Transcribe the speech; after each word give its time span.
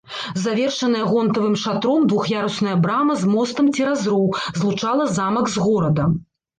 Завершаная 0.43 1.03
гонтавым 1.11 1.55
шатром 1.65 2.07
двух'ярусная 2.13 2.75
брама 2.87 3.21
з 3.23 3.31
мостам 3.37 3.73
цераз 3.77 4.11
роў 4.15 4.27
злучала 4.61 5.11
замак 5.21 5.45
з 5.57 5.73
горадам. 5.73 6.23